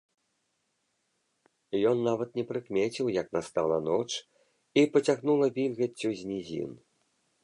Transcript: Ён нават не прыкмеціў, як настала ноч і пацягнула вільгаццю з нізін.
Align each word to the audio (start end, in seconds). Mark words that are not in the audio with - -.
Ён 1.89 1.97
нават 2.09 2.29
не 2.39 2.45
прыкмеціў, 2.51 3.05
як 3.21 3.27
настала 3.37 3.77
ноч 3.89 4.07
і 4.83 4.87
пацягнула 4.95 5.45
вільгаццю 5.59 6.09
з 6.23 6.31
нізін. 6.31 6.71